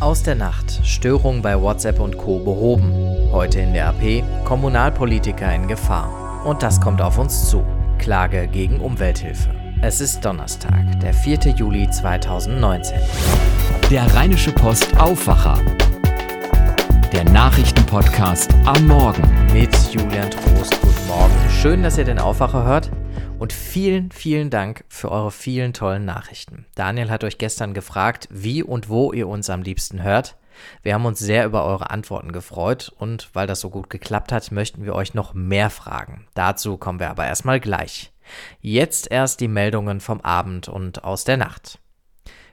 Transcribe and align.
Aus 0.00 0.22
der 0.22 0.34
Nacht. 0.34 0.80
Störung 0.84 1.40
bei 1.40 1.60
WhatsApp 1.60 2.00
und 2.00 2.18
Co. 2.18 2.40
behoben. 2.40 2.92
Heute 3.30 3.60
in 3.60 3.72
der 3.72 3.88
AP. 3.88 4.24
Kommunalpolitiker 4.44 5.54
in 5.54 5.68
Gefahr. 5.68 6.42
Und 6.44 6.62
das 6.62 6.80
kommt 6.80 7.00
auf 7.00 7.18
uns 7.18 7.48
zu. 7.48 7.64
Klage 7.98 8.48
gegen 8.48 8.80
Umwelthilfe. 8.80 9.50
Es 9.82 10.00
ist 10.00 10.24
Donnerstag, 10.24 11.00
der 11.00 11.14
4. 11.14 11.54
Juli 11.56 11.88
2019. 11.88 12.98
Der 13.90 14.12
Rheinische 14.14 14.52
Post 14.52 14.98
Aufwacher. 14.98 15.58
Der 17.12 17.24
Nachrichtenpodcast 17.24 18.52
am 18.66 18.86
Morgen. 18.86 19.22
Mit 19.52 19.74
Julian 19.92 20.30
Trost. 20.30 20.78
Guten 20.82 21.06
Morgen. 21.06 21.50
Schön, 21.50 21.82
dass 21.82 21.98
ihr 21.98 22.04
den 22.04 22.18
Aufwacher 22.18 22.64
hört. 22.64 22.90
Und 23.38 23.52
vielen, 23.52 24.10
vielen 24.10 24.48
Dank 24.48 24.84
für 24.88 25.10
eure 25.10 25.30
vielen 25.30 25.72
tollen 25.72 26.04
Nachrichten. 26.04 26.66
Daniel 26.74 27.10
hat 27.10 27.24
euch 27.24 27.36
gestern 27.36 27.74
gefragt, 27.74 28.28
wie 28.30 28.62
und 28.62 28.88
wo 28.88 29.12
ihr 29.12 29.28
uns 29.28 29.50
am 29.50 29.62
liebsten 29.62 30.02
hört. 30.02 30.36
Wir 30.82 30.94
haben 30.94 31.04
uns 31.04 31.18
sehr 31.18 31.44
über 31.44 31.64
eure 31.64 31.90
Antworten 31.90 32.32
gefreut 32.32 32.92
und 32.96 33.30
weil 33.34 33.46
das 33.46 33.60
so 33.60 33.70
gut 33.70 33.90
geklappt 33.90 34.30
hat, 34.32 34.52
möchten 34.52 34.84
wir 34.84 34.94
euch 34.94 35.14
noch 35.14 35.34
mehr 35.34 35.68
fragen. 35.68 36.26
Dazu 36.34 36.76
kommen 36.76 37.00
wir 37.00 37.10
aber 37.10 37.26
erstmal 37.26 37.60
gleich. 37.60 38.12
Jetzt 38.60 39.10
erst 39.10 39.40
die 39.40 39.48
Meldungen 39.48 40.00
vom 40.00 40.20
Abend 40.20 40.68
und 40.68 41.04
aus 41.04 41.24
der 41.24 41.36
Nacht. 41.36 41.80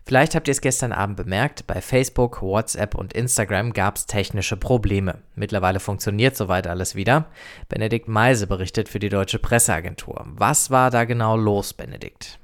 Vielleicht 0.05 0.35
habt 0.35 0.47
ihr 0.47 0.51
es 0.51 0.61
gestern 0.61 0.91
Abend 0.91 1.17
bemerkt, 1.17 1.67
bei 1.67 1.79
Facebook, 1.79 2.41
WhatsApp 2.41 2.95
und 2.95 3.13
Instagram 3.13 3.71
gab 3.71 3.97
es 3.97 4.07
technische 4.07 4.57
Probleme. 4.57 5.19
Mittlerweile 5.35 5.79
funktioniert 5.79 6.35
soweit 6.35 6.67
alles 6.67 6.95
wieder. 6.95 7.27
Benedikt 7.69 8.07
Meise 8.07 8.47
berichtet 8.47 8.89
für 8.89 8.99
die 8.99 9.09
Deutsche 9.09 9.39
Presseagentur. 9.39 10.25
Was 10.25 10.71
war 10.71 10.89
da 10.89 11.05
genau 11.05 11.37
los, 11.37 11.73
Benedikt? 11.73 12.39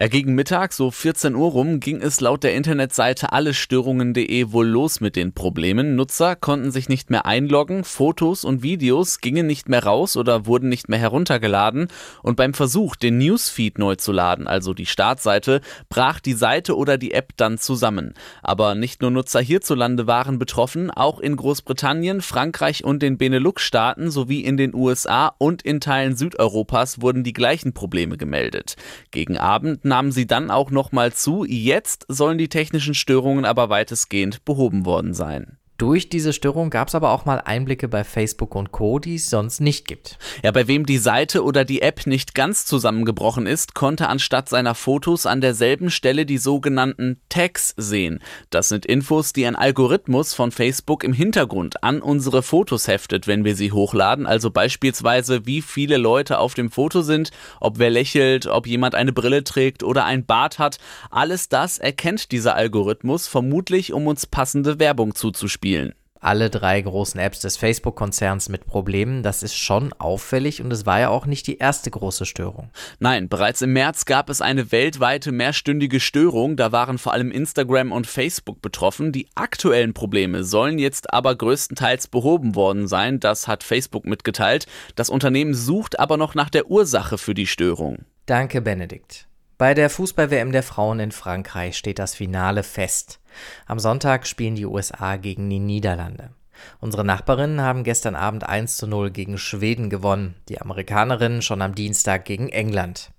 Ja, 0.00 0.06
gegen 0.06 0.34
Mittag, 0.34 0.72
so 0.72 0.90
14 0.90 1.34
Uhr 1.34 1.50
rum, 1.50 1.80
ging 1.80 2.00
es 2.00 2.20
laut 2.20 2.44
der 2.44 2.54
Internetseite 2.54 3.32
allestörungen.de 3.32 4.52
wohl 4.52 4.66
los 4.66 5.00
mit 5.00 5.16
den 5.16 5.32
Problemen. 5.32 5.96
Nutzer 5.96 6.36
konnten 6.36 6.70
sich 6.70 6.88
nicht 6.88 7.10
mehr 7.10 7.26
einloggen, 7.26 7.82
Fotos 7.82 8.44
und 8.44 8.62
Videos 8.62 9.20
gingen 9.20 9.46
nicht 9.46 9.68
mehr 9.68 9.82
raus 9.82 10.16
oder 10.16 10.46
wurden 10.46 10.68
nicht 10.68 10.88
mehr 10.88 11.00
heruntergeladen 11.00 11.88
und 12.22 12.36
beim 12.36 12.54
Versuch, 12.54 12.94
den 12.94 13.18
Newsfeed 13.18 13.78
neu 13.78 13.96
zu 13.96 14.12
laden, 14.12 14.46
also 14.46 14.72
die 14.72 14.86
Startseite, 14.86 15.60
brach 15.88 16.20
die 16.20 16.34
Seite 16.34 16.76
oder 16.76 16.96
die 16.96 17.12
App 17.12 17.32
dann 17.36 17.58
zusammen. 17.58 18.14
Aber 18.42 18.74
nicht 18.74 19.02
nur 19.02 19.10
Nutzer 19.10 19.40
hierzulande 19.40 20.06
waren 20.06 20.38
betroffen, 20.38 20.90
auch 20.90 21.18
in 21.18 21.34
Großbritannien, 21.36 22.20
Frankreich 22.20 22.84
und 22.84 23.02
den 23.02 23.18
Benelux-Staaten 23.18 24.10
sowie 24.10 24.40
in 24.40 24.56
den 24.56 24.74
USA 24.74 25.34
und 25.38 25.62
in 25.62 25.80
Teilen 25.80 26.16
Südeuropas 26.16 27.00
wurden 27.00 27.24
die 27.24 27.32
gleichen 27.32 27.72
Probleme 27.72 28.16
gemeldet. 28.16 28.76
Gegen 29.10 29.36
Abend 29.48 29.84
nahmen 29.84 30.12
sie 30.12 30.26
dann 30.26 30.50
auch 30.50 30.70
nochmal 30.70 31.12
zu. 31.12 31.44
Jetzt 31.46 32.04
sollen 32.08 32.36
die 32.36 32.50
technischen 32.50 32.92
Störungen 32.94 33.46
aber 33.46 33.70
weitestgehend 33.70 34.44
behoben 34.44 34.84
worden 34.84 35.14
sein. 35.14 35.57
Durch 35.78 36.08
diese 36.08 36.32
Störung 36.32 36.70
gab 36.70 36.88
es 36.88 36.96
aber 36.96 37.12
auch 37.12 37.24
mal 37.24 37.40
Einblicke 37.40 37.86
bei 37.86 38.02
Facebook 38.02 38.56
und 38.56 38.72
Co., 38.72 38.98
die 38.98 39.14
es 39.14 39.30
sonst 39.30 39.60
nicht 39.60 39.86
gibt. 39.86 40.18
Ja, 40.42 40.50
bei 40.50 40.66
wem 40.66 40.84
die 40.84 40.98
Seite 40.98 41.44
oder 41.44 41.64
die 41.64 41.82
App 41.82 42.04
nicht 42.04 42.34
ganz 42.34 42.66
zusammengebrochen 42.66 43.46
ist, 43.46 43.76
konnte 43.76 44.08
anstatt 44.08 44.48
seiner 44.48 44.74
Fotos 44.74 45.24
an 45.24 45.40
derselben 45.40 45.92
Stelle 45.92 46.26
die 46.26 46.38
sogenannten 46.38 47.20
Tags 47.28 47.74
sehen. 47.76 48.18
Das 48.50 48.68
sind 48.68 48.86
Infos, 48.86 49.32
die 49.32 49.46
ein 49.46 49.54
Algorithmus 49.54 50.34
von 50.34 50.50
Facebook 50.50 51.04
im 51.04 51.12
Hintergrund 51.12 51.84
an 51.84 52.02
unsere 52.02 52.42
Fotos 52.42 52.88
heftet, 52.88 53.28
wenn 53.28 53.44
wir 53.44 53.54
sie 53.54 53.70
hochladen. 53.70 54.26
Also 54.26 54.50
beispielsweise, 54.50 55.46
wie 55.46 55.62
viele 55.62 55.96
Leute 55.96 56.40
auf 56.40 56.54
dem 56.54 56.72
Foto 56.72 57.02
sind, 57.02 57.30
ob 57.60 57.78
wer 57.78 57.90
lächelt, 57.90 58.48
ob 58.48 58.66
jemand 58.66 58.96
eine 58.96 59.12
Brille 59.12 59.44
trägt 59.44 59.84
oder 59.84 60.06
ein 60.06 60.26
Bart 60.26 60.58
hat. 60.58 60.78
Alles 61.12 61.48
das 61.48 61.78
erkennt 61.78 62.32
dieser 62.32 62.56
Algorithmus 62.56 63.28
vermutlich, 63.28 63.92
um 63.92 64.08
uns 64.08 64.26
passende 64.26 64.80
Werbung 64.80 65.14
zuzuspielen 65.14 65.67
spielen. 65.68 65.92
Alle 66.20 66.50
drei 66.50 66.80
großen 66.80 67.20
Apps 67.20 67.40
des 67.40 67.56
Facebook-Konzerns 67.58 68.48
mit 68.48 68.66
Problemen, 68.66 69.22
das 69.22 69.44
ist 69.44 69.54
schon 69.54 69.92
auffällig 69.92 70.60
und 70.60 70.72
es 70.72 70.84
war 70.84 70.98
ja 70.98 71.10
auch 71.10 71.26
nicht 71.26 71.46
die 71.46 71.58
erste 71.58 71.92
große 71.92 72.26
Störung. 72.26 72.70
Nein, 72.98 73.28
bereits 73.28 73.62
im 73.62 73.72
März 73.72 74.04
gab 74.04 74.28
es 74.28 74.40
eine 74.40 74.72
weltweite 74.72 75.30
mehrstündige 75.30 76.00
Störung, 76.00 76.56
da 76.56 76.72
waren 76.72 76.98
vor 76.98 77.12
allem 77.12 77.30
Instagram 77.30 77.92
und 77.92 78.08
Facebook 78.08 78.60
betroffen. 78.62 79.12
Die 79.12 79.28
aktuellen 79.36 79.94
Probleme 79.94 80.42
sollen 80.42 80.78
jetzt 80.78 81.12
aber 81.12 81.36
größtenteils 81.36 82.08
behoben 82.08 82.56
worden 82.56 82.88
sein, 82.88 83.20
das 83.20 83.46
hat 83.46 83.62
Facebook 83.62 84.04
mitgeteilt. 84.04 84.66
Das 84.96 85.10
Unternehmen 85.10 85.54
sucht 85.54 86.00
aber 86.00 86.16
noch 86.16 86.34
nach 86.34 86.50
der 86.50 86.68
Ursache 86.68 87.16
für 87.18 87.34
die 87.34 87.46
Störung. 87.46 88.06
Danke, 88.26 88.60
Benedikt. 88.60 89.27
Bei 89.58 89.74
der 89.74 89.90
Fußball-WM 89.90 90.52
der 90.52 90.62
Frauen 90.62 91.00
in 91.00 91.10
Frankreich 91.10 91.76
steht 91.76 91.98
das 91.98 92.14
Finale 92.14 92.62
fest. 92.62 93.18
Am 93.66 93.80
Sonntag 93.80 94.24
spielen 94.28 94.54
die 94.54 94.66
USA 94.66 95.16
gegen 95.16 95.50
die 95.50 95.58
Niederlande. 95.58 96.30
Unsere 96.78 97.04
Nachbarinnen 97.04 97.60
haben 97.60 97.82
gestern 97.82 98.14
Abend 98.14 98.48
1 98.48 98.76
zu 98.76 98.86
0 98.86 99.10
gegen 99.10 99.36
Schweden 99.36 99.90
gewonnen, 99.90 100.36
die 100.48 100.60
Amerikanerinnen 100.60 101.42
schon 101.42 101.60
am 101.60 101.74
Dienstag 101.74 102.24
gegen 102.24 102.48
England. 102.50 103.10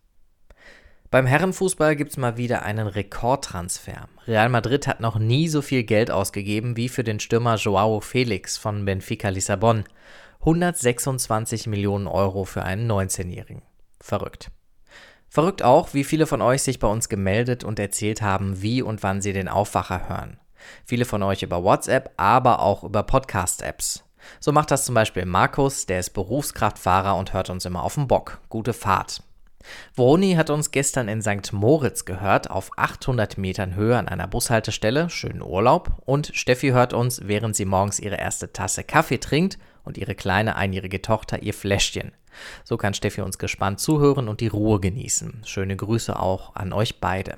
Beim 1.12 1.26
Herrenfußball 1.26 1.98
gibt 1.98 2.12
es 2.12 2.18
mal 2.18 2.38
wieder 2.38 2.62
einen 2.62 2.88
Rekordtransfer. 2.88 4.08
Real 4.26 4.48
Madrid 4.48 4.88
hat 4.88 5.02
noch 5.02 5.20
nie 5.20 5.50
so 5.50 5.62
viel 5.62 5.84
Geld 5.84 6.10
ausgegeben 6.10 6.78
wie 6.78 6.88
für 6.88 7.04
den 7.04 7.20
Stürmer 7.20 7.56
Joao 7.56 8.00
Felix 8.00 8.58
von 8.58 8.86
Benfica 8.86 9.28
Lissabon. 9.28 9.84
126 10.40 11.68
Millionen 11.68 12.08
Euro 12.08 12.46
für 12.46 12.64
einen 12.64 12.90
19-Jährigen. 12.90 13.62
Verrückt. 14.00 14.52
Verrückt 15.30 15.62
auch, 15.62 15.94
wie 15.94 16.04
viele 16.04 16.26
von 16.26 16.42
euch 16.42 16.64
sich 16.64 16.80
bei 16.80 16.88
uns 16.88 17.08
gemeldet 17.08 17.64
und 17.64 17.80
erzählt 17.80 18.22
haben, 18.22 18.62
wie 18.62 18.82
und 18.82 19.04
wann 19.04 19.22
sie 19.22 19.32
den 19.32 19.48
Aufwacher 19.48 20.10
hören. 20.10 20.40
Viele 20.86 21.06
von 21.06 21.24
euch 21.24 21.44
über 21.44 21.64
WhatsApp, 21.64 22.12
aber 22.18 22.62
auch 22.62 22.84
über 22.84 23.04
Podcast-Apps. 23.04 24.04
So 24.40 24.52
macht 24.52 24.72
das 24.72 24.86
zum 24.86 24.96
Beispiel 24.96 25.26
Markus, 25.26 25.86
der 25.86 26.00
ist 26.00 26.10
Berufskraftfahrer 26.12 27.16
und 27.16 27.34
hört 27.34 27.50
uns 27.50 27.66
immer 27.66 27.84
auf 27.84 27.94
dem 27.94 28.08
Bock. 28.08 28.42
Gute 28.50 28.74
Fahrt. 28.74 29.24
Vroni 29.94 30.34
hat 30.34 30.50
uns 30.50 30.72
gestern 30.72 31.08
in 31.08 31.22
St. 31.22 31.54
Moritz 31.54 32.06
gehört, 32.06 32.50
auf 32.50 32.72
800 32.78 33.38
Metern 33.38 33.76
Höhe 33.76 33.98
an 33.98 34.08
einer 34.08 34.28
Bushaltestelle. 34.28 35.10
Schönen 35.10 35.42
Urlaub. 35.42 35.92
Und 36.06 36.32
Steffi 36.34 36.70
hört 36.70 36.94
uns, 36.94 37.22
während 37.26 37.56
sie 37.56 37.66
morgens 37.66 38.00
ihre 38.00 38.16
erste 38.16 38.52
Tasse 38.52 38.84
Kaffee 38.84 39.20
trinkt 39.20 39.60
und 39.84 39.98
ihre 39.98 40.16
kleine 40.16 40.56
einjährige 40.56 41.02
Tochter 41.02 41.44
ihr 41.44 41.54
Fläschchen. 41.54 42.14
So 42.64 42.78
kann 42.78 42.94
Steffi 42.94 43.22
uns 43.22 43.38
gespannt 43.38 43.80
zuhören 43.80 44.28
und 44.28 44.42
die 44.42 44.48
Ruhe 44.48 44.80
genießen. 44.80 45.42
Schöne 45.46 45.76
Grüße 45.76 46.20
auch 46.20 46.56
an 46.56 46.74
euch 46.74 47.00
beide. 47.00 47.38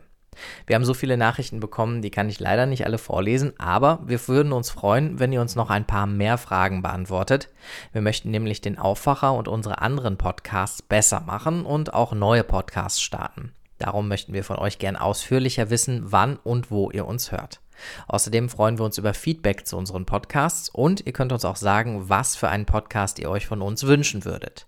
Wir 0.66 0.76
haben 0.76 0.86
so 0.86 0.94
viele 0.94 1.18
Nachrichten 1.18 1.60
bekommen, 1.60 2.02
die 2.02 2.10
kann 2.10 2.30
ich 2.30 2.40
leider 2.40 2.66
nicht 2.66 2.86
alle 2.86 2.98
vorlesen, 2.98 3.54
aber 3.60 4.00
wir 4.06 4.28
würden 4.28 4.54
uns 4.54 4.70
freuen, 4.70 5.20
wenn 5.20 5.34
ihr 5.34 5.42
uns 5.42 5.56
noch 5.56 5.70
ein 5.70 5.86
paar 5.86 6.08
mehr 6.08 6.38
Fragen 6.38 6.82
beantwortet. 6.82 7.50
Wir 7.92 8.02
möchten 8.02 8.32
nämlich 8.32 8.62
den 8.62 8.78
Aufwacher 8.78 9.34
und 9.34 9.48
unsere 9.48 9.82
anderen 9.82 10.18
Podcasts 10.18 10.82
besser 10.82 11.20
machen 11.22 11.66
und 11.66 11.94
auch 11.94 12.14
neue 12.14 12.44
Podcasts 12.44 13.02
starten. 13.02 13.52
Darum 13.78 14.08
möchten 14.08 14.34
wir 14.34 14.44
von 14.44 14.58
euch 14.58 14.78
gern 14.78 14.96
ausführlicher 14.96 15.70
wissen, 15.70 16.04
wann 16.06 16.38
und 16.38 16.72
wo 16.72 16.92
ihr 16.92 17.08
uns 17.08 17.32
hört. 17.32 17.60
Außerdem 18.08 18.50
freuen 18.50 18.78
wir 18.78 18.86
uns 18.86 18.98
über 18.98 19.14
Feedback 19.14 19.68
zu 19.68 19.78
unseren 19.78 20.06
Podcasts 20.06 20.70
und 20.70 21.06
ihr 21.06 21.14
könnt 21.14 21.32
uns 21.32 21.46
auch 21.46 21.56
sagen, 21.56 22.10
was 22.10 22.36
für 22.36 22.50
einen 22.50 22.66
Podcast 22.66 23.20
ihr 23.20 23.30
euch 23.30 23.46
von 23.46 23.62
uns 23.62 23.84
wünschen 23.84 24.26
würdet. 24.26 24.68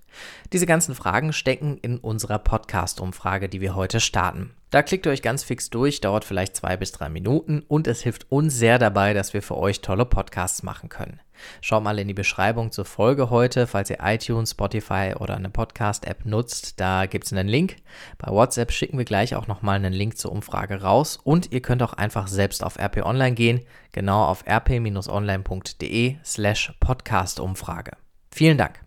Diese 0.51 0.65
ganzen 0.65 0.95
Fragen 0.95 1.33
stecken 1.33 1.77
in 1.77 1.97
unserer 1.97 2.39
Podcast-Umfrage, 2.39 3.49
die 3.49 3.61
wir 3.61 3.75
heute 3.75 3.99
starten. 3.99 4.53
Da 4.69 4.81
klickt 4.81 5.05
ihr 5.05 5.11
euch 5.11 5.21
ganz 5.21 5.43
fix 5.43 5.69
durch, 5.69 6.01
dauert 6.01 6.25
vielleicht 6.25 6.55
zwei 6.55 6.77
bis 6.77 6.91
drei 6.91 7.09
Minuten 7.09 7.63
und 7.67 7.87
es 7.87 8.01
hilft 8.01 8.31
uns 8.31 8.55
sehr 8.55 8.79
dabei, 8.79 9.13
dass 9.13 9.33
wir 9.33 9.41
für 9.41 9.57
euch 9.57 9.81
tolle 9.81 10.05
Podcasts 10.05 10.63
machen 10.63 10.89
können. 10.89 11.19
Schaut 11.61 11.83
mal 11.83 11.99
in 11.99 12.07
die 12.07 12.13
Beschreibung 12.13 12.71
zur 12.71 12.85
Folge 12.85 13.29
heute, 13.29 13.67
falls 13.67 13.89
ihr 13.89 13.99
iTunes, 14.01 14.51
Spotify 14.51 15.13
oder 15.19 15.35
eine 15.35 15.49
Podcast-App 15.49 16.25
nutzt. 16.25 16.79
Da 16.79 17.05
gibt 17.05 17.25
es 17.25 17.33
einen 17.33 17.47
Link. 17.47 17.77
Bei 18.17 18.31
WhatsApp 18.31 18.71
schicken 18.71 18.97
wir 18.97 19.05
gleich 19.05 19.35
auch 19.35 19.47
nochmal 19.47 19.75
einen 19.75 19.93
Link 19.93 20.17
zur 20.17 20.31
Umfrage 20.31 20.81
raus 20.81 21.19
und 21.23 21.51
ihr 21.51 21.61
könnt 21.61 21.83
auch 21.83 21.93
einfach 21.93 22.27
selbst 22.27 22.63
auf 22.63 22.77
RP 22.77 23.05
Online 23.05 23.35
gehen, 23.35 23.61
genau 23.91 24.25
auf 24.25 24.45
rp-online.de 24.47 26.15
slash 26.23 26.73
Podcast-Umfrage. 26.79 27.91
Vielen 28.31 28.57
Dank. 28.57 28.83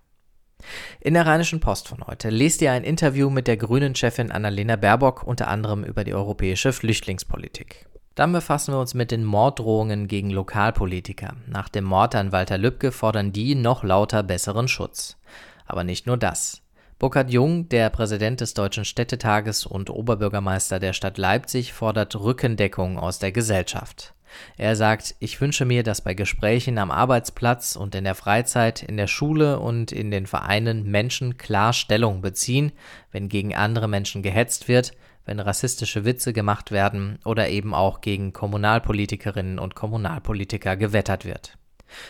In 1.00 1.14
der 1.14 1.26
Rheinischen 1.26 1.60
Post 1.60 1.88
von 1.88 2.06
heute 2.06 2.30
lest 2.30 2.62
ihr 2.62 2.72
ein 2.72 2.84
Interview 2.84 3.30
mit 3.30 3.46
der 3.46 3.56
grünen 3.56 3.94
Chefin 3.94 4.32
Annalena 4.32 4.76
Baerbock 4.76 5.22
unter 5.22 5.48
anderem 5.48 5.84
über 5.84 6.04
die 6.04 6.14
europäische 6.14 6.72
Flüchtlingspolitik. 6.72 7.86
Dann 8.16 8.32
befassen 8.32 8.72
wir 8.72 8.80
uns 8.80 8.94
mit 8.94 9.10
den 9.10 9.24
Morddrohungen 9.24 10.08
gegen 10.08 10.30
Lokalpolitiker. 10.30 11.36
Nach 11.46 11.68
dem 11.68 11.84
Mord 11.84 12.14
an 12.14 12.32
Walter 12.32 12.56
Lübcke 12.56 12.90
fordern 12.90 13.30
die 13.30 13.54
noch 13.54 13.84
lauter 13.84 14.22
besseren 14.22 14.68
Schutz. 14.68 15.18
Aber 15.66 15.84
nicht 15.84 16.06
nur 16.06 16.16
das. 16.16 16.62
Burkhard 16.98 17.30
Jung, 17.30 17.68
der 17.68 17.90
Präsident 17.90 18.40
des 18.40 18.54
Deutschen 18.54 18.86
Städtetages 18.86 19.66
und 19.66 19.90
Oberbürgermeister 19.90 20.78
der 20.78 20.94
Stadt 20.94 21.18
Leipzig, 21.18 21.74
fordert 21.74 22.16
Rückendeckung 22.18 22.98
aus 22.98 23.18
der 23.18 23.32
Gesellschaft. 23.32 24.14
Er 24.56 24.76
sagt, 24.76 25.14
ich 25.18 25.38
wünsche 25.42 25.66
mir, 25.66 25.82
dass 25.82 26.00
bei 26.00 26.14
Gesprächen 26.14 26.78
am 26.78 26.90
Arbeitsplatz 26.90 27.76
und 27.76 27.94
in 27.94 28.04
der 28.04 28.14
Freizeit, 28.14 28.82
in 28.82 28.96
der 28.96 29.08
Schule 29.08 29.60
und 29.60 29.92
in 29.92 30.10
den 30.10 30.26
Vereinen 30.26 30.90
Menschen 30.90 31.36
klar 31.36 31.74
Stellung 31.74 32.22
beziehen, 32.22 32.72
wenn 33.12 33.28
gegen 33.28 33.54
andere 33.54 33.88
Menschen 33.88 34.22
gehetzt 34.22 34.68
wird, 34.68 34.92
wenn 35.26 35.40
rassistische 35.40 36.06
Witze 36.06 36.32
gemacht 36.32 36.70
werden 36.70 37.18
oder 37.24 37.48
eben 37.50 37.74
auch 37.74 38.00
gegen 38.00 38.32
Kommunalpolitikerinnen 38.32 39.58
und 39.58 39.74
Kommunalpolitiker 39.74 40.76
gewettert 40.76 41.26
wird. 41.26 41.58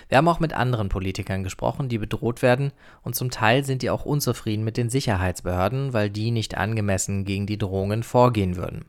Wir 0.08 0.18
haben 0.18 0.28
auch 0.28 0.40
mit 0.40 0.52
anderen 0.54 0.88
Politikern 0.88 1.44
gesprochen, 1.44 1.88
die 1.88 1.98
bedroht 1.98 2.42
werden, 2.42 2.72
und 3.02 3.14
zum 3.14 3.30
Teil 3.30 3.64
sind 3.64 3.82
die 3.82 3.90
auch 3.90 4.04
unzufrieden 4.04 4.64
mit 4.64 4.76
den 4.76 4.88
Sicherheitsbehörden, 4.88 5.92
weil 5.92 6.10
die 6.10 6.30
nicht 6.30 6.56
angemessen 6.56 7.24
gegen 7.24 7.46
die 7.46 7.58
Drohungen 7.58 8.02
vorgehen 8.02 8.56
würden. 8.56 8.86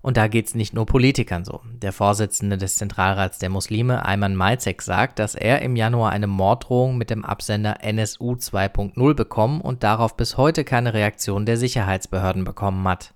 Und 0.00 0.16
da 0.16 0.26
geht's 0.26 0.56
nicht 0.56 0.74
nur 0.74 0.84
Politikern 0.84 1.44
so. 1.44 1.60
Der 1.64 1.92
Vorsitzende 1.92 2.58
des 2.58 2.76
Zentralrats 2.76 3.38
der 3.38 3.50
Muslime, 3.50 4.04
Ayman 4.04 4.34
Malzek, 4.34 4.82
sagt, 4.82 5.20
dass 5.20 5.36
er 5.36 5.62
im 5.62 5.76
Januar 5.76 6.10
eine 6.10 6.26
Morddrohung 6.26 6.98
mit 6.98 7.08
dem 7.08 7.24
Absender 7.24 7.84
NSU 7.84 8.32
2.0 8.32 9.14
bekommen 9.14 9.60
und 9.60 9.84
darauf 9.84 10.16
bis 10.16 10.36
heute 10.36 10.64
keine 10.64 10.92
Reaktion 10.92 11.46
der 11.46 11.56
Sicherheitsbehörden 11.56 12.42
bekommen 12.42 12.86
hat. 12.88 13.14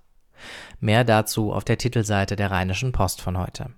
Mehr 0.79 1.03
dazu 1.03 1.51
auf 1.51 1.63
der 1.63 1.77
Titelseite 1.77 2.35
der 2.35 2.51
Rheinischen 2.51 2.91
Post 2.91 3.21
von 3.21 3.37
heute. 3.37 3.71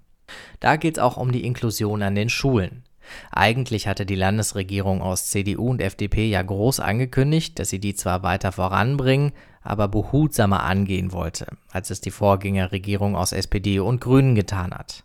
Da 0.60 0.76
geht's 0.76 1.00
auch 1.00 1.18
um 1.18 1.32
die 1.32 1.46
Inklusion 1.46 2.04
an 2.04 2.16
den 2.16 2.30
Schulen. 2.30 2.84
Eigentlich 3.32 3.88
hatte 3.88 4.06
die 4.06 4.16
Landesregierung 4.16 5.02
aus 5.02 5.28
CDU 5.28 5.70
und 5.72 5.82
FDP 5.82 6.30
ja 6.30 6.42
groß 6.42 6.80
angekündigt, 6.80 7.58
dass 7.58 7.70
sie 7.70 7.80
die 7.80 7.96
zwar 7.96 8.24
weiter 8.24 8.52
voranbringen, 8.52 9.32
aber 9.62 9.88
behutsamer 9.88 10.64
angehen 10.64 11.12
wollte, 11.12 11.48
als 11.72 11.90
es 11.90 12.02
die 12.02 12.12
Vorgängerregierung 12.12 13.16
aus 13.16 13.32
SPD 13.32 13.80
und 13.80 14.02
Grünen 14.02 14.36
getan 14.36 14.74
hat. 14.74 15.04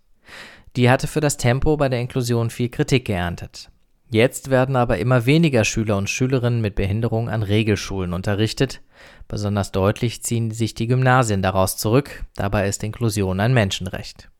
Die 0.76 0.90
hatte 0.90 1.06
für 1.06 1.20
das 1.20 1.36
Tempo 1.36 1.76
bei 1.76 1.88
der 1.88 2.00
Inklusion 2.00 2.50
viel 2.50 2.68
Kritik 2.68 3.06
geerntet. 3.06 3.70
Jetzt 4.10 4.50
werden 4.50 4.76
aber 4.76 4.98
immer 4.98 5.26
weniger 5.26 5.64
Schüler 5.64 5.96
und 5.96 6.10
Schülerinnen 6.10 6.60
mit 6.60 6.74
Behinderung 6.76 7.28
an 7.28 7.42
Regelschulen 7.42 8.12
unterrichtet. 8.12 8.80
Besonders 9.26 9.72
deutlich 9.72 10.22
ziehen 10.22 10.50
sich 10.50 10.74
die 10.74 10.86
Gymnasien 10.86 11.42
daraus 11.42 11.76
zurück. 11.76 12.24
Dabei 12.36 12.68
ist 12.68 12.84
Inklusion 12.84 13.40
ein 13.40 13.54
Menschenrecht. 13.54 14.30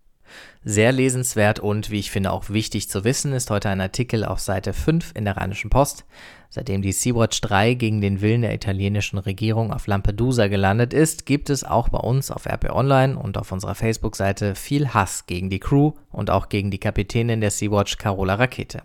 Sehr 0.64 0.92
lesenswert 0.92 1.60
und, 1.60 1.90
wie 1.90 1.98
ich 1.98 2.10
finde, 2.10 2.32
auch 2.32 2.48
wichtig 2.48 2.88
zu 2.88 3.04
wissen, 3.04 3.32
ist 3.32 3.50
heute 3.50 3.68
ein 3.68 3.80
Artikel 3.80 4.24
auf 4.24 4.40
Seite 4.40 4.72
5 4.72 5.12
in 5.14 5.24
der 5.24 5.36
Rheinischen 5.36 5.70
Post. 5.70 6.04
Seitdem 6.48 6.80
die 6.80 6.92
Sea-Watch 6.92 7.40
3 7.42 7.74
gegen 7.74 8.00
den 8.00 8.20
Willen 8.20 8.42
der 8.42 8.54
italienischen 8.54 9.18
Regierung 9.18 9.72
auf 9.72 9.86
Lampedusa 9.86 10.48
gelandet 10.48 10.94
ist, 10.94 11.26
gibt 11.26 11.50
es 11.50 11.64
auch 11.64 11.88
bei 11.88 11.98
uns 11.98 12.30
auf 12.30 12.46
RP 12.46 12.70
Online 12.70 13.18
und 13.18 13.36
auf 13.36 13.52
unserer 13.52 13.74
Facebook-Seite 13.74 14.54
viel 14.54 14.88
Hass 14.88 15.26
gegen 15.26 15.50
die 15.50 15.60
Crew 15.60 15.92
und 16.10 16.30
auch 16.30 16.48
gegen 16.48 16.70
die 16.70 16.78
Kapitänin 16.78 17.40
der 17.40 17.50
Sea-Watch 17.50 17.98
Carola 17.98 18.36
Rakete. 18.36 18.82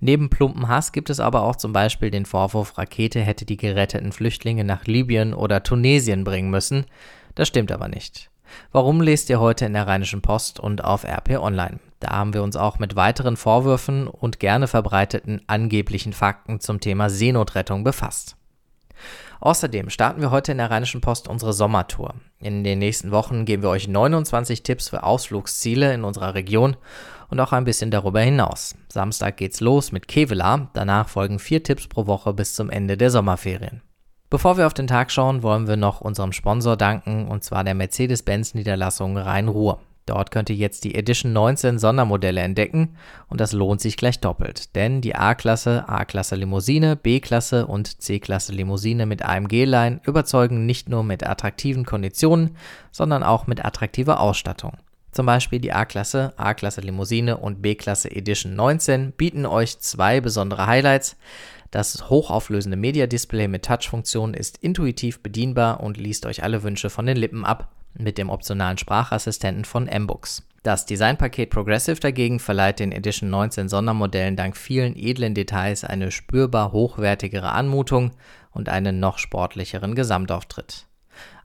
Neben 0.00 0.30
plumpen 0.30 0.68
Hass 0.68 0.92
gibt 0.92 1.10
es 1.10 1.20
aber 1.20 1.42
auch 1.42 1.56
zum 1.56 1.72
Beispiel 1.72 2.10
den 2.10 2.26
Vorwurf, 2.26 2.78
Rakete 2.78 3.20
hätte 3.20 3.44
die 3.44 3.56
geretteten 3.56 4.12
Flüchtlinge 4.12 4.64
nach 4.64 4.84
Libyen 4.84 5.34
oder 5.34 5.62
Tunesien 5.62 6.24
bringen 6.24 6.50
müssen. 6.50 6.86
Das 7.34 7.48
stimmt 7.48 7.72
aber 7.72 7.88
nicht. 7.88 8.30
Warum 8.72 9.00
lest 9.00 9.30
ihr 9.30 9.40
heute 9.40 9.64
in 9.64 9.72
der 9.74 9.86
Rheinischen 9.86 10.22
Post 10.22 10.60
und 10.60 10.84
auf 10.84 11.04
RP 11.04 11.38
Online? 11.38 11.78
Da 12.00 12.10
haben 12.10 12.34
wir 12.34 12.42
uns 12.42 12.56
auch 12.56 12.78
mit 12.78 12.96
weiteren 12.96 13.36
Vorwürfen 13.36 14.08
und 14.08 14.40
gerne 14.40 14.66
verbreiteten 14.66 15.42
angeblichen 15.46 16.12
Fakten 16.12 16.60
zum 16.60 16.80
Thema 16.80 17.10
Seenotrettung 17.10 17.84
befasst. 17.84 18.36
Außerdem 19.40 19.88
starten 19.88 20.20
wir 20.20 20.30
heute 20.30 20.52
in 20.52 20.58
der 20.58 20.70
Rheinischen 20.70 21.00
Post 21.00 21.26
unsere 21.26 21.54
Sommertour. 21.54 22.14
In 22.40 22.62
den 22.62 22.78
nächsten 22.78 23.10
Wochen 23.10 23.46
geben 23.46 23.62
wir 23.62 23.70
euch 23.70 23.88
29 23.88 24.62
Tipps 24.62 24.90
für 24.90 25.02
Ausflugsziele 25.02 25.94
in 25.94 26.04
unserer 26.04 26.34
Region 26.34 26.76
und 27.30 27.40
auch 27.40 27.52
ein 27.52 27.64
bisschen 27.64 27.90
darüber 27.90 28.20
hinaus. 28.20 28.74
Samstag 28.88 29.36
geht's 29.36 29.60
los 29.60 29.92
mit 29.92 30.08
Kevela, 30.08 30.70
danach 30.74 31.08
folgen 31.08 31.38
vier 31.38 31.62
Tipps 31.62 31.88
pro 31.88 32.06
Woche 32.06 32.32
bis 32.32 32.54
zum 32.54 32.70
Ende 32.70 32.96
der 32.96 33.10
Sommerferien. 33.10 33.82
Bevor 34.28 34.56
wir 34.56 34.66
auf 34.66 34.74
den 34.74 34.86
Tag 34.86 35.10
schauen, 35.10 35.42
wollen 35.42 35.66
wir 35.66 35.76
noch 35.76 36.00
unserem 36.00 36.32
Sponsor 36.32 36.76
danken, 36.76 37.26
und 37.26 37.42
zwar 37.42 37.64
der 37.64 37.74
Mercedes-Benz-Niederlassung 37.74 39.16
Rhein-Ruhr. 39.16 39.80
Dort 40.06 40.30
könnt 40.30 40.50
ihr 40.50 40.56
jetzt 40.56 40.84
die 40.84 40.94
Edition 40.94 41.32
19 41.32 41.78
Sondermodelle 41.78 42.40
entdecken 42.40 42.96
und 43.28 43.40
das 43.40 43.52
lohnt 43.52 43.80
sich 43.80 43.96
gleich 43.96 44.18
doppelt, 44.18 44.74
denn 44.74 45.00
die 45.00 45.14
A-Klasse, 45.14 45.88
A-Klasse 45.88 46.36
Limousine, 46.36 46.96
B-Klasse 46.96 47.66
und 47.66 48.00
C-Klasse 48.02 48.52
Limousine 48.52 49.06
mit 49.06 49.24
AMG-Line 49.24 50.00
überzeugen 50.04 50.66
nicht 50.66 50.88
nur 50.88 51.04
mit 51.04 51.24
attraktiven 51.24 51.84
Konditionen, 51.84 52.56
sondern 52.90 53.22
auch 53.22 53.46
mit 53.46 53.64
attraktiver 53.64 54.20
Ausstattung. 54.20 54.72
Zum 55.12 55.26
Beispiel 55.26 55.58
die 55.58 55.72
A-Klasse, 55.72 56.32
A-Klasse 56.36 56.80
Limousine 56.80 57.36
und 57.36 57.62
B-Klasse 57.62 58.10
Edition 58.10 58.54
19 58.54 59.12
bieten 59.12 59.46
euch 59.46 59.78
zwei 59.80 60.20
besondere 60.20 60.66
Highlights. 60.66 61.16
Das 61.70 62.10
hochauflösende 62.10 62.76
Media-Display 62.76 63.48
mit 63.48 63.64
Touch-Funktion 63.64 64.34
ist 64.34 64.58
intuitiv 64.58 65.20
bedienbar 65.20 65.80
und 65.80 65.96
liest 65.96 66.26
euch 66.26 66.42
alle 66.42 66.62
Wünsche 66.62 66.90
von 66.90 67.06
den 67.06 67.16
Lippen 67.16 67.44
ab 67.44 67.70
mit 67.94 68.18
dem 68.18 68.30
optionalen 68.30 68.78
Sprachassistenten 68.78 69.64
von 69.64 69.88
M-Books. 69.88 70.42
Das 70.62 70.84
Designpaket 70.84 71.50
Progressive 71.50 72.00
dagegen 72.00 72.38
verleiht 72.38 72.80
den 72.80 72.92
Edition 72.92 73.30
19 73.30 73.68
Sondermodellen 73.68 74.36
dank 74.36 74.56
vielen 74.56 74.94
edlen 74.94 75.34
Details 75.34 75.84
eine 75.84 76.10
spürbar 76.10 76.72
hochwertigere 76.72 77.52
Anmutung 77.52 78.10
und 78.52 78.68
einen 78.68 79.00
noch 79.00 79.18
sportlicheren 79.18 79.94
Gesamtauftritt. 79.94 80.86